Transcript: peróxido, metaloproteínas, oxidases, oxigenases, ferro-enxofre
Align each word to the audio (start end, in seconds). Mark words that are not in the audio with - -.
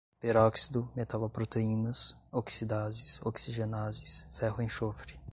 peróxido, 0.19 0.89
metaloproteínas, 0.95 2.17
oxidases, 2.31 3.21
oxigenases, 3.23 4.25
ferro-enxofre 4.31 5.19